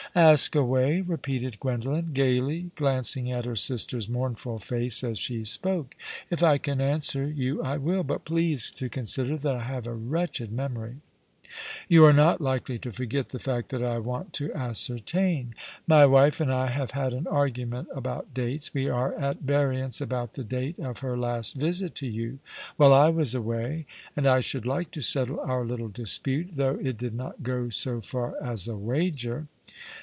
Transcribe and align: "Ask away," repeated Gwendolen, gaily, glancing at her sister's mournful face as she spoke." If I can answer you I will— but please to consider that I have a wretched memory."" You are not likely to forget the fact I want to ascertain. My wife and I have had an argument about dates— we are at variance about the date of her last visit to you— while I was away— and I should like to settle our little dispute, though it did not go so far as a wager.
"Ask 0.13 0.55
away," 0.57 0.99
repeated 0.99 1.57
Gwendolen, 1.61 2.09
gaily, 2.11 2.71
glancing 2.75 3.31
at 3.31 3.45
her 3.45 3.55
sister's 3.55 4.09
mournful 4.09 4.59
face 4.59 5.05
as 5.05 5.17
she 5.17 5.45
spoke." 5.45 5.95
If 6.29 6.43
I 6.43 6.57
can 6.57 6.81
answer 6.81 7.25
you 7.29 7.63
I 7.63 7.77
will— 7.77 8.03
but 8.03 8.25
please 8.25 8.71
to 8.71 8.89
consider 8.89 9.37
that 9.37 9.55
I 9.55 9.63
have 9.63 9.87
a 9.87 9.93
wretched 9.93 10.51
memory."" 10.51 10.95
You 11.87 12.03
are 12.03 12.11
not 12.11 12.41
likely 12.41 12.77
to 12.79 12.91
forget 12.91 13.29
the 13.29 13.39
fact 13.39 13.73
I 13.73 13.99
want 13.99 14.33
to 14.33 14.53
ascertain. 14.53 15.55
My 15.87 16.05
wife 16.05 16.41
and 16.41 16.51
I 16.51 16.67
have 16.67 16.91
had 16.91 17.13
an 17.13 17.25
argument 17.27 17.87
about 17.95 18.33
dates— 18.33 18.73
we 18.73 18.89
are 18.89 19.13
at 19.13 19.39
variance 19.43 20.01
about 20.01 20.33
the 20.33 20.43
date 20.43 20.77
of 20.77 20.99
her 20.99 21.15
last 21.17 21.55
visit 21.55 21.95
to 21.95 22.07
you— 22.07 22.39
while 22.75 22.91
I 22.93 23.07
was 23.07 23.33
away— 23.33 23.85
and 24.17 24.27
I 24.27 24.41
should 24.41 24.65
like 24.65 24.91
to 24.91 25.01
settle 25.01 25.39
our 25.39 25.63
little 25.63 25.87
dispute, 25.89 26.57
though 26.57 26.75
it 26.81 26.97
did 26.97 27.13
not 27.13 27.43
go 27.43 27.69
so 27.69 28.01
far 28.01 28.35
as 28.43 28.67
a 28.67 28.75
wager. 28.75 29.47